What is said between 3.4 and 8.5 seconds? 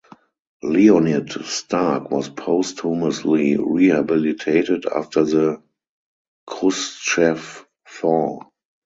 rehabilitated after the Khrushchev Thaw.